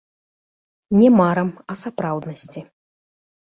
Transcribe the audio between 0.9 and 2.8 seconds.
Не марам, а сапраўднасці.